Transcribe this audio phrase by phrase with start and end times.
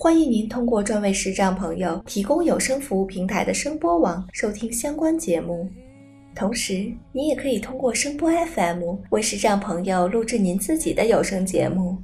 [0.00, 5.68] 欢迎您通过专为视障朋友提供有声服务平台的声波网收听相关节目。
[6.36, 11.98] 同时，您也可以通过声波 FM 为视障朋友录制您自己的有声节目。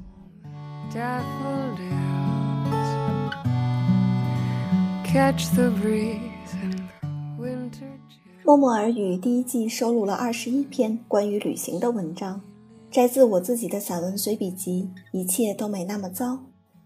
[8.45, 12.41] 默默耳语第一季收录了二十一篇关于旅行的文章。
[12.91, 16.41] 摘自我自己的散文随笔集，一切都没那么糟。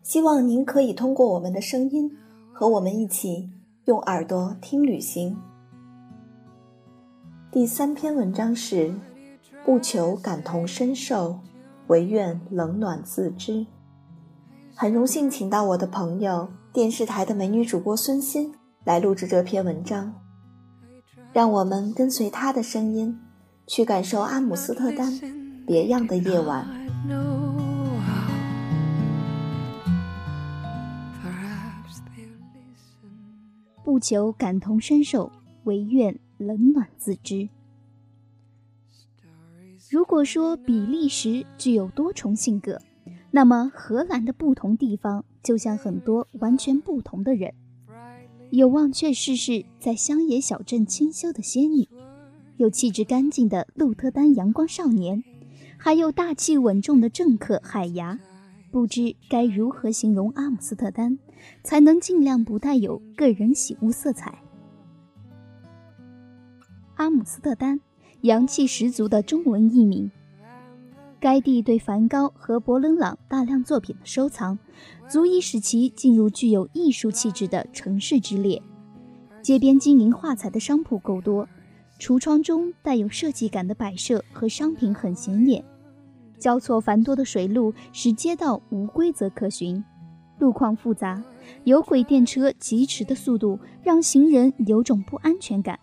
[0.08, 2.10] 希望您可以通过我们的声音，
[2.50, 3.50] 和我们一起
[3.84, 5.36] 用耳朵听旅行。
[7.52, 8.94] 第三篇文章是：
[9.66, 11.40] 不求感同身受，
[11.88, 13.66] 唯愿冷暖自知。
[14.74, 20.14] 很荣幸请到我的朋友电视台的美女主播孙欣来录制这篇文章，
[21.34, 23.14] 让我们跟随她的声音，
[23.66, 25.12] 去感受阿姆斯特丹。
[25.66, 26.66] 别样的夜晚。
[33.98, 35.32] 不求感同身受，
[35.64, 37.48] 唯愿冷暖自知。
[39.90, 42.80] 如果说比利时具有多重性格，
[43.32, 47.52] 那么荷兰的不同地方就像很多完全不同的人：
[48.50, 51.88] 有忘却世事在乡野小镇清修的仙女，
[52.56, 55.24] 有气质干净的鹿特丹阳光少年。
[55.76, 58.20] 还有大气稳重的政客海牙，
[58.70, 61.18] 不知该如何形容阿姆斯特丹，
[61.62, 64.42] 才能尽量不带有个人喜恶色彩。
[66.96, 67.80] 阿姆斯特丹，
[68.22, 70.10] 洋气十足的中文译名。
[71.20, 74.58] 该地对梵高和伯伦朗大量作品的收藏，
[75.08, 78.62] 足以使其进入具有艺术气质的城市之列。
[79.42, 81.48] 街边金银画彩的商铺够多。
[81.98, 85.64] 橱窗中带有设计感的摆设和商品很显眼，
[86.38, 89.82] 交错繁多的水路使街道无规则可循，
[90.38, 91.22] 路况复杂，
[91.64, 95.78] 有轨电车疾驰的速度让行人有种不安全感。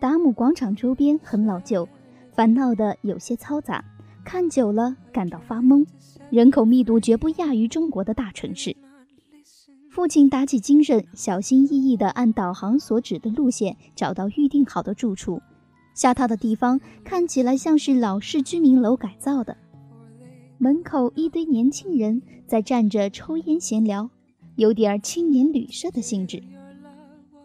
[0.00, 1.88] 达姆广场周边很老旧，
[2.32, 3.84] 烦闹的有些嘈杂，
[4.24, 5.86] 看久了感到发懵，
[6.30, 8.76] 人口密度绝不亚于中国的大城市。
[9.90, 15.40] 父亲打起精神，小心翼翼地按导航所指的路线找到预定好的住处。
[15.94, 19.56] 下榻的地方看起来像是老式居民楼改造的，
[20.58, 24.10] 门口一堆年轻人在站着抽烟闲聊，
[24.56, 26.42] 有点青年旅社的性质。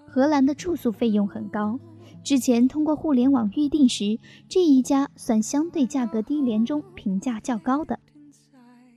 [0.06, 1.80] 荷兰的住宿费用很高，
[2.24, 8.00] 之前通过互联网预订时，这一家算相对价格低廉中评价较高的。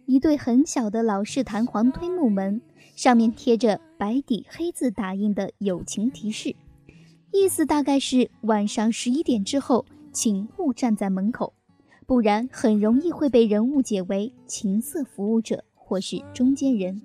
[0.07, 2.61] 一对很小的老式弹簧推木门。
[2.97, 6.55] 上面贴着白底黑字打印的友情提示，
[7.33, 11.55] 意思大概是晚上十一点之后，请勿站在门口，
[12.07, 17.01] 不然很容易会被人误解为情色服务者或是中间人。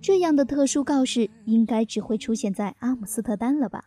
[0.00, 3.84] 这样的特殊告示应该只会出现在阿姆斯特丹了吧？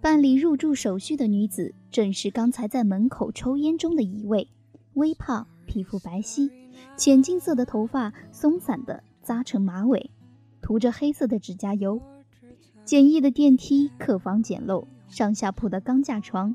[0.00, 4.48] 办理入住手续的女子正是刚才在门口抽烟中的一位，
[4.94, 6.50] 微胖，皮肤白皙。
[6.96, 10.10] 浅金色的头发松散的扎成马尾，
[10.60, 12.00] 涂着黑色的指甲油。
[12.84, 16.54] 简易的电梯，客房简陋，上下铺的钢架床。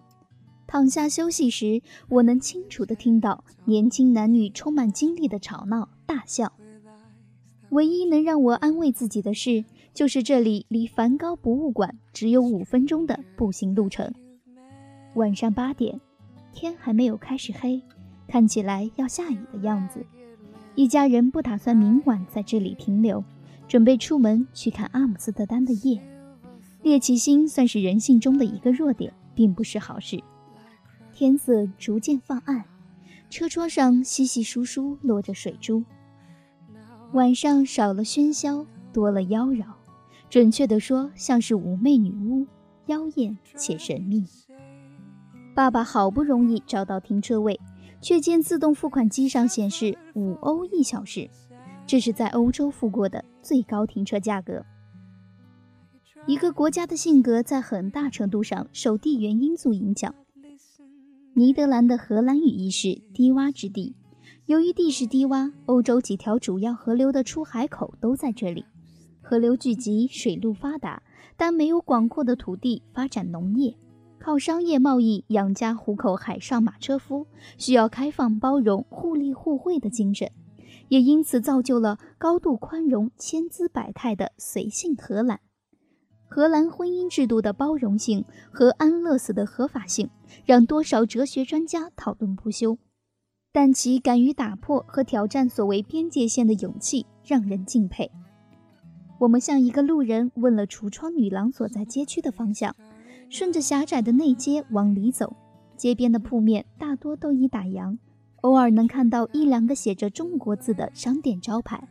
[0.67, 6.53] 躺下休息时，我能清楚地听到年轻男女充满精力的吵闹大笑。
[7.69, 14.13] 唯一能让我安慰自己的事，就是这里离梵高博物馆只有五分钟的步行路程。
[15.16, 16.00] 晚上八点，
[16.53, 17.82] 天还没有开始黑。
[18.28, 20.05] 看起来要下雨的样子，
[20.75, 23.23] 一家人不打算明晚在这里停留，
[23.67, 25.99] 准备出门去看阿姆斯特丹的夜。
[26.81, 30.22] 猎奇心算是人性中的一个弱点，并不是好事。
[31.11, 32.64] 天色逐渐放暗，
[33.29, 35.84] 车窗上稀稀疏疏落着水珠。
[37.14, 39.66] 晚上少了喧嚣，多了妖娆，
[40.29, 42.47] 准确地说，像是妩媚女巫，
[42.85, 44.25] 妖艳且神秘。
[45.55, 47.59] 爸爸好不容易找到停车位。
[48.02, 51.29] 却见自动付款机上显示五欧一小时，
[51.85, 54.66] 这是在欧洲付过的最高停车价格。
[56.28, 60.14] 一个国家的性格在很大程度上受地缘因素影响。
[61.34, 63.96] 尼德兰的荷兰语意是低洼之地，
[64.46, 68.66] 由于地势低洼，欧洲几条主要河流的出海口都在这里，
[69.22, 71.02] 河流聚集，水路发达，
[71.38, 73.76] 但没有广阔的土地发展农业，
[74.20, 77.26] 靠商业贸易养家糊口，海上马车夫
[77.58, 80.30] 需要开放包容、互利互惠的精神，
[80.90, 85.40] 也因此造就了高度宽容、千姿百态的随性荷兰。
[86.31, 90.08] 荷兰婚姻制度的包容性和安乐死的合法性，
[90.46, 92.78] 让多少哲学专家讨论不休。
[93.52, 98.11] 但其敢于打破和挑战所谓边界线的勇气，让人敬佩。
[99.17, 102.75] 我们向一个路人问了橱窗女郎所在街区的方向，
[103.28, 105.35] 顺着狭窄的内街往里走，
[105.75, 107.97] 街边的铺面大多都已打烊，
[108.41, 111.90] 偶尔能看到一两个写着中国字的商店招牌。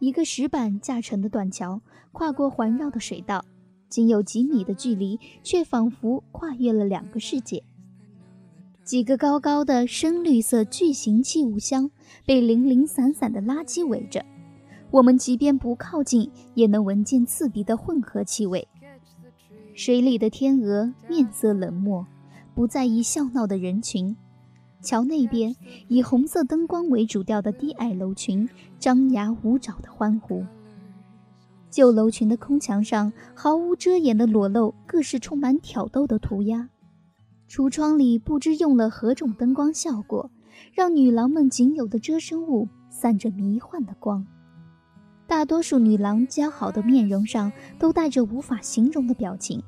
[0.00, 1.80] 一个石板架成的断桥，
[2.10, 3.44] 跨过环绕的水道。
[3.92, 7.62] 仅有几米的距离，却仿佛跨越了两个世界。
[8.82, 11.90] 几个高高的深绿色巨型器物箱
[12.24, 14.24] 被零零散散的垃圾围着，
[14.90, 18.66] 我们即便不靠近，也能闻见刺鼻的混合气味。
[19.74, 22.06] 水里的天鹅面色冷漠，
[22.54, 24.16] 不在意笑闹的人群。
[24.80, 25.54] 桥那边，
[25.88, 28.48] 以红色灯光为主调的低矮楼群
[28.78, 30.44] 张牙舞爪的欢呼。
[31.72, 36.68] 旧楼群的空墙上毫无遮掩的裸露各式充满挑逗的涂鸦，
[37.48, 40.30] 橱窗里不知用了何种灯光效果，
[40.74, 44.26] 让女郎们仅有的遮身物散着迷幻的光。
[45.26, 49.62] 大多数女郎姣好的面容上都带着无法形容的表情，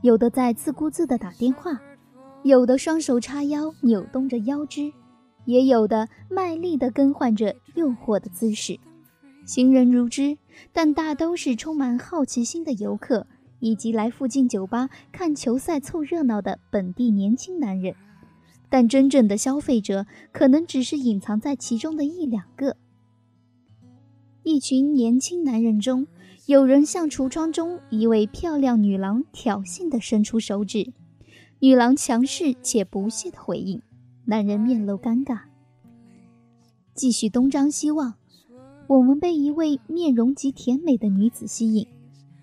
[0.00, 1.78] 有的在自顾自地打电话，
[2.44, 4.90] 有的双手叉腰扭动着腰肢，
[5.44, 8.80] 也有的卖力地更换着诱惑的姿势。
[9.46, 10.36] 行人如织，
[10.72, 13.28] 但大都是充满好奇心的游客，
[13.60, 17.94] 以及来附近酒吧看球赛凑热闹的本地年轻男人。
[18.68, 22.76] 但真正的消费者可能只是隐藏在其中的一两个。
[24.42, 26.08] 一群年轻男人中，
[26.46, 30.92] 有人向橱窗中一位漂亮女郎挑衅地伸出手指，
[31.60, 33.80] 女郎强势且不屑地回应，
[34.24, 35.42] 男人面露尴尬，
[36.92, 38.14] 继续东张西望。
[38.88, 41.88] 我们被一位面容极甜美的女子吸引，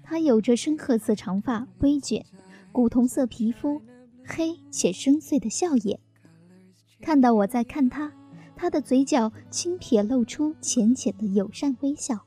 [0.04, 2.26] 她有着深褐色长发，微卷，
[2.74, 3.82] 古铜色皮肤，
[4.26, 5.98] 黑且深邃的笑眼。
[7.00, 8.12] 看到我在看她，
[8.58, 12.26] 她的嘴角轻撇，露出浅浅的友善微笑，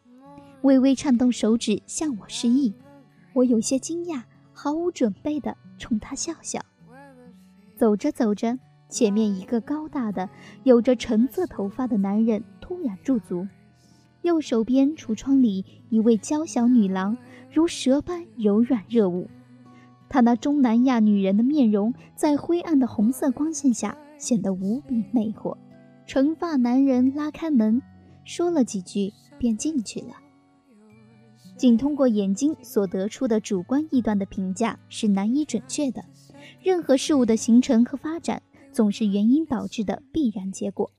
[0.63, 2.73] 微微颤动手指向我示意。
[3.35, 4.23] 我有些惊讶，
[4.55, 6.59] 毫无准备地冲她笑笑。
[7.77, 8.59] 走着走着，
[8.89, 10.31] 前面一个高大的、
[10.65, 13.47] 有着橙色头发的男人突然驻足。
[14.27, 17.17] 右手边橱窗里，一位娇小女郎
[17.49, 19.31] 如蛇般柔软热舞。
[20.09, 25.57] 她那中南亚女人的面容，在灰暗的红色光线下显得无比魅惑。
[26.09, 27.81] 长发男人拉开门，
[28.25, 30.17] 说了几句，便进去了。
[31.57, 36.05] 仅通过眼睛所得出的主观臆断的评价是难以准确的。
[36.61, 38.43] 任何事物的形成和发展，
[38.73, 40.91] 总是原因导致的必然结果。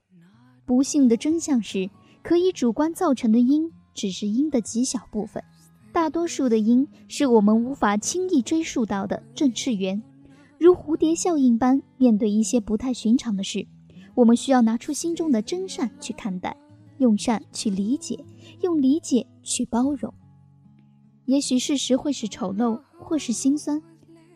[0.65, 1.89] 不幸的真相是。
[2.27, 5.41] 可以主观造成的因，只是因的极小部分，
[5.93, 10.03] 大多数的因是我们无法轻易追溯到的正次元。
[10.59, 13.65] 如蝴蝶效应般，面对一些不太寻常的事，
[14.13, 16.57] 我们需要拿出心中的真善去看待，
[16.97, 18.19] 用善去理解，
[18.59, 20.13] 用理解去包容。
[21.27, 23.81] 也许事实会是丑陋，或是心酸，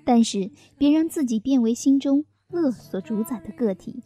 [0.05, 4.01] 但是别让自己变为心中恶所主宰的个体。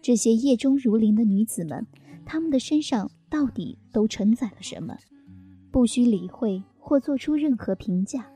[0.00, 1.84] 这些夜中如林的女子们。
[2.32, 4.96] 他们的身上到底都承载了什么？
[5.72, 8.30] 不需理会或做出任何评价，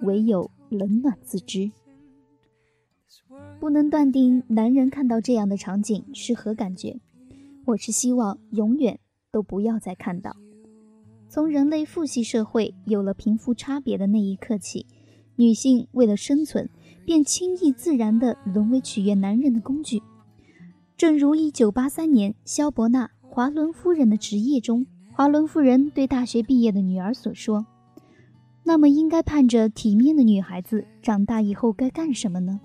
[0.00, 1.70] 唯有冷暖自知。
[3.60, 6.98] 不能断定男人看到这样的场景是何感觉。
[7.66, 8.98] 我是希望永远
[9.30, 10.34] 都不要再看到。
[11.28, 14.86] 从人类父系社会有了贫富差别的那一刻起，
[15.36, 16.68] 女性为了生存，
[17.04, 20.02] 便轻易自然地沦为取悦男人的工具。
[20.96, 23.12] 正如1983年萧伯纳。
[23.36, 27.66] 华伦夫人的职业中，华伦夫人对大学毕业的女儿所说
[28.64, 32.58] ：“那么，应该盼着体面的女孩子长大以后该干什么呢？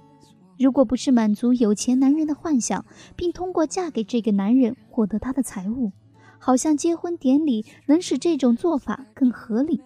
[0.58, 2.86] 如果不是满足有钱男人的幻想，
[3.18, 5.92] 并通过嫁给这个男人获得他的财物，
[6.40, 9.82] 好像结婚典礼能使这种做法更合理。”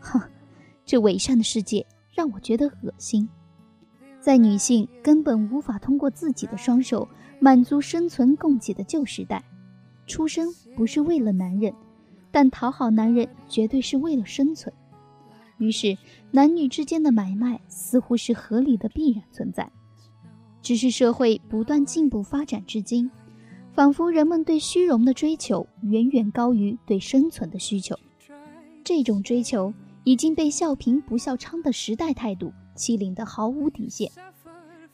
[0.00, 0.18] 哼，
[0.86, 3.28] 这伪善的世界让我觉得恶心。
[4.22, 7.06] 在女性根本无法通过自己的双手
[7.40, 9.44] 满足生存供给的旧时代。
[10.06, 11.72] 出生不是为了男人，
[12.30, 14.74] 但讨好男人绝对是为了生存。
[15.58, 15.96] 于是，
[16.30, 19.70] 男女之间的买卖似乎是合理的必然存在。
[20.60, 23.10] 只是社会不断进步发展至今，
[23.72, 27.94] 仿佛人们对虚荣的追求远远高于对生存的需求。
[28.82, 29.72] 这种追求
[30.04, 34.10] 已经被笑贫不笑娼的时代态度欺凌得毫无底线。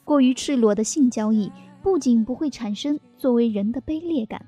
[0.05, 1.51] 过于赤裸的性交易
[1.83, 4.45] 不仅不会产生作为人的卑劣感，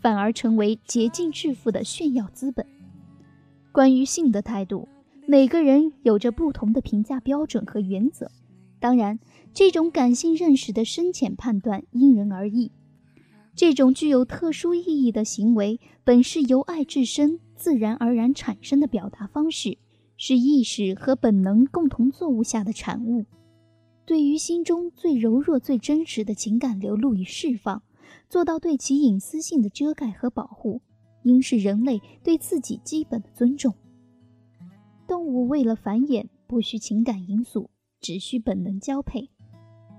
[0.00, 2.66] 反而成为竭尽致富的炫耀资本。
[3.72, 4.88] 关于性的态度，
[5.26, 8.30] 每个人有着不同的评价标准和原则。
[8.80, 9.18] 当然，
[9.52, 12.70] 这种感性认识的深浅判断因人而异。
[13.54, 19.78] 这种具有特殊意义的行为，本是由爱至深、自然而然产生的表达方式，
[20.16, 23.24] 是意识和本能共同作物下的产物。
[24.06, 27.82] 对于心中最柔弱、最真实的情感流露与释放，
[28.28, 30.82] 做到对其隐私性的遮盖和保护，
[31.22, 33.74] 应是人类对自己基本的尊重。
[35.06, 37.70] 动物为了繁衍，不需情感因素，
[38.00, 39.30] 只需本能交配。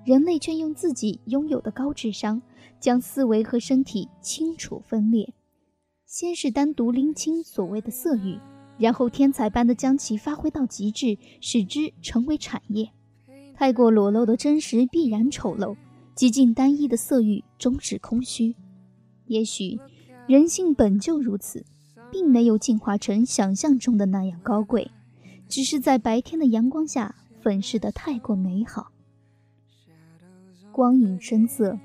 [0.05, 2.41] 人类却用自己拥有的高智商，
[2.79, 5.33] 将思维和身体清楚分裂。
[6.05, 8.39] 先是单独拎清所谓的色欲，
[8.77, 12.91] 然后天才般的将其发挥到极致，使之成为产业。
[13.55, 15.75] 太过裸露的真实必然丑陋，
[16.19, 18.53] 极尽单一的色欲终止空虚。
[19.27, 19.79] 也许
[20.27, 21.65] 人性本就如此，
[22.11, 24.91] 并没有进化成想象中的那样高贵，
[25.47, 28.91] 只是在白天的阳光下粉饰的太过美好。
[30.73, 31.79] 光影深色，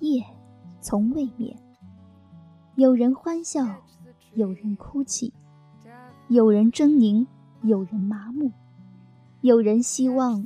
[0.00, 0.24] 夜
[0.80, 1.56] 从未眠。
[2.74, 3.64] 有人欢笑，
[4.34, 5.32] 有人哭泣，
[6.26, 7.24] 有人狰狞，
[7.62, 8.50] 有人麻木，
[9.42, 10.44] 有人希望，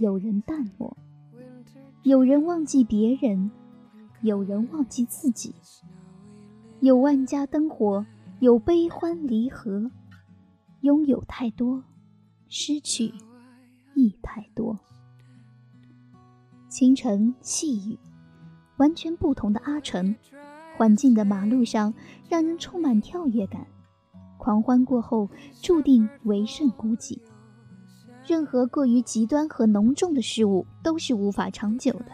[0.00, 0.96] 有人淡漠，
[2.04, 3.50] 有人忘记别人，
[4.22, 5.54] 有人忘记自己。
[6.80, 8.06] 有万家灯火，
[8.38, 9.90] 有悲欢离合。
[10.82, 11.82] 拥有太多，
[12.48, 13.12] 失去
[13.96, 14.78] 亦太多。
[16.68, 17.98] 清晨细雨，
[18.76, 20.14] 完全不同的阿城，
[20.76, 21.92] 环境的马路上
[22.28, 23.66] 让人充满跳跃感。
[24.36, 25.28] 狂欢过后，
[25.60, 27.18] 注定为胜孤寂。
[28.28, 32.12] 任何过于极端和浓重的事物都是无法长久的，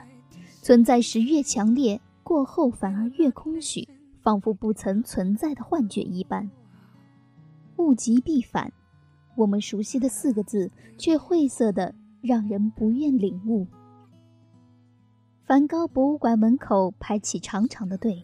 [0.62, 3.88] 存在时越强烈，过后反而越空虚，
[4.22, 6.48] 仿佛不曾存在的幻觉一般。
[7.78, 8.72] 物极必反，
[9.34, 11.92] 我们熟悉的四个字，却晦涩的
[12.22, 13.66] 让人不愿领悟。
[15.44, 18.22] 梵高博物馆门口排起长长的队，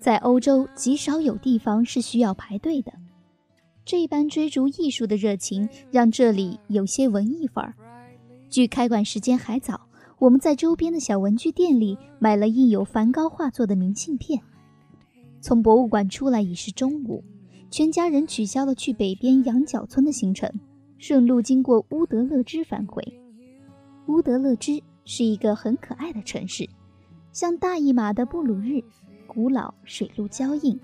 [0.00, 2.92] 在欧洲极少有地方是需要排队的。
[3.88, 7.74] 这般追逐艺术的热情让这里有些文艺范儿。
[8.50, 9.80] 距开馆时间还早，
[10.18, 14.42] 我们在周边的小文具店里买了印有梵高画作的明信片。
[15.40, 17.24] 从博物馆出来已是中午，
[17.70, 20.52] 全家人取消了去北边羊角村的行程，
[20.98, 23.02] 顺路经过乌德勒支返回。
[24.08, 24.82] 乌德勒支。
[25.10, 26.68] 是一个很可爱的城市，
[27.32, 28.84] 像大一马的布鲁日，
[29.26, 30.78] 古老水陆交映。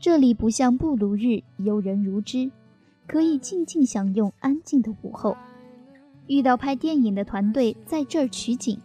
[0.00, 2.50] 这里不像布鲁日游人如织，
[3.06, 5.36] 可以静静享用安静的午后。
[6.26, 8.80] 遇到拍电影的团队在这儿取景，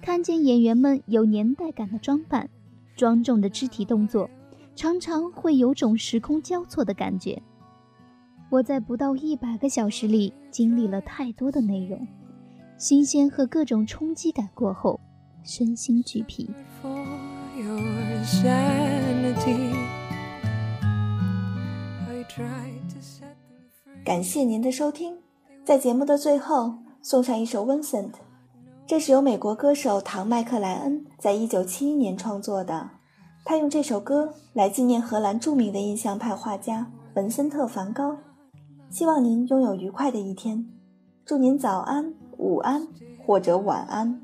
[0.00, 2.48] 看见演员们有年代感的装扮，
[2.96, 4.30] 庄重的肢体动作，
[4.74, 7.42] 常常会有种时空交错的感觉。
[8.48, 12.08] 我在不到一百个小时里经历了太多的内容。
[12.78, 14.98] 新鲜和各种冲击感过后，
[15.42, 16.48] 身心俱疲。
[24.04, 25.16] 感谢您的收听，
[25.64, 28.10] 在节目的最后送上一首《Vincent》，
[28.86, 32.90] 这是由美国歌手唐·麦克莱恩在一九七一年创作的。
[33.46, 38.18] 他用这首歌来纪念荷兰著名的印象派画家文森特·梵高。
[38.90, 40.66] 希望您拥有愉快的一天，
[41.24, 42.12] 祝您早安。
[42.36, 42.86] 午安，
[43.24, 44.23] 或者晚安。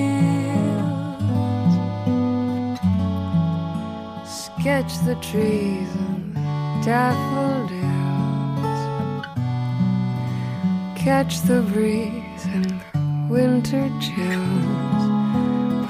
[4.63, 7.81] catch the trees and daffodils,
[10.95, 12.79] catch the breeze and
[13.27, 15.03] winter chills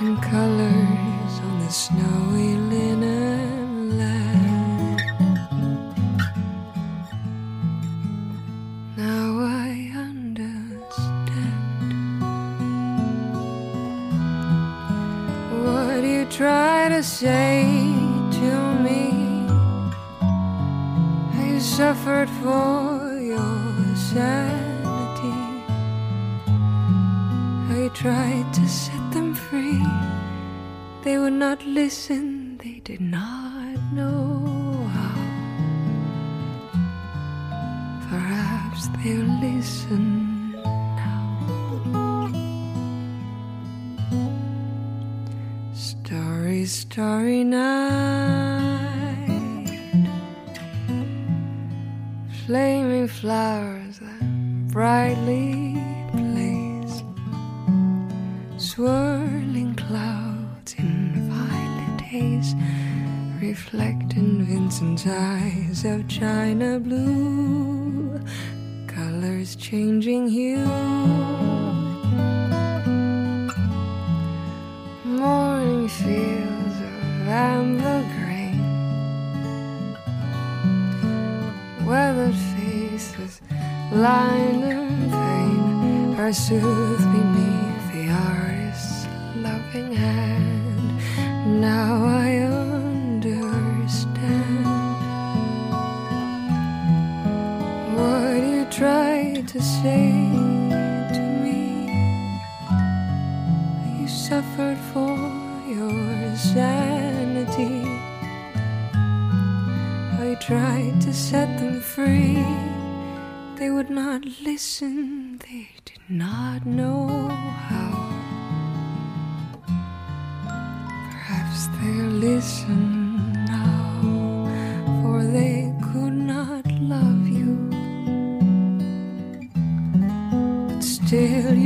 [0.01, 5.01] and colors on the snowy linen land.
[8.95, 11.11] Now I understand
[15.65, 18.00] what you try to say
[18.41, 19.47] to me
[21.37, 25.39] you suffered for your sanity,
[27.79, 29.85] I tried to set them free.
[31.03, 35.19] They would not listen, they did not know how.
[38.09, 40.31] Perhaps they'll listen
[46.71, 47.60] starry night.
[52.45, 55.77] Flaming flowers that brightly
[56.13, 57.03] blaze.
[58.57, 62.55] Swirling clouds in violet haze.
[63.41, 68.19] Reflect in Vincent's eyes of china blue.
[68.87, 70.65] Colors changing hue.
[75.21, 77.90] morning fields of amber
[83.91, 89.05] line pain are soothed beneath the artist's
[89.35, 90.50] loving hand.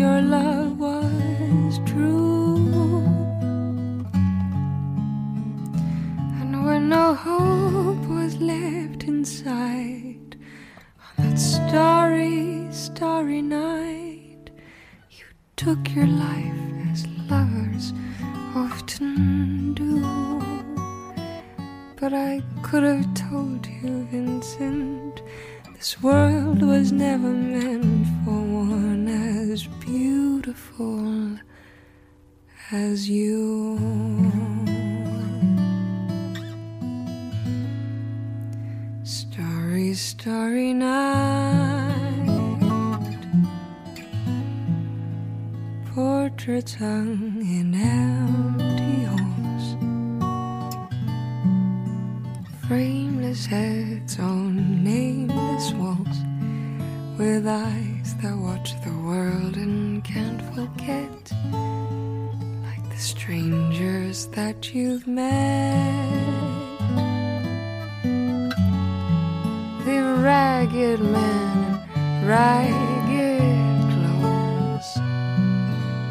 [0.05, 0.54] Your love
[30.45, 31.39] beautiful
[32.71, 33.79] as you.
[39.03, 42.29] Starry, starry night.
[45.95, 49.65] Portraits hung in empty halls.
[52.67, 56.17] Frameless heads on nameless walls.
[57.17, 57.94] With eyes
[63.25, 66.05] strangers that you've met.
[69.83, 71.57] the ragged men
[71.95, 74.91] in ragged clothes,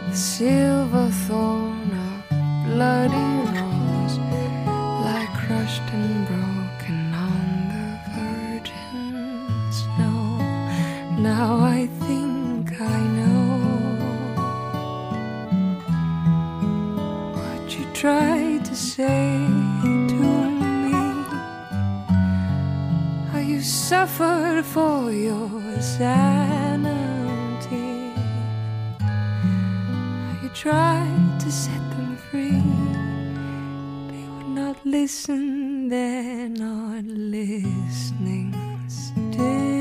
[0.09, 3.34] the silver thorn of bloody
[24.07, 26.13] suffered for your sanity.
[30.43, 32.61] You tried to set them free.
[34.11, 38.55] They would not listen, they're not listening
[38.89, 39.74] still.